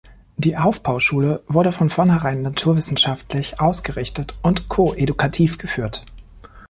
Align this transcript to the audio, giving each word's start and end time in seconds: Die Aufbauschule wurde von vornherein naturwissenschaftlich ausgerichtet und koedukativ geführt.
Die 0.35 0.57
Aufbauschule 0.57 1.43
wurde 1.47 1.71
von 1.71 1.91
vornherein 1.91 2.41
naturwissenschaftlich 2.41 3.59
ausgerichtet 3.61 4.33
und 4.41 4.67
koedukativ 4.67 5.59
geführt. 5.59 6.03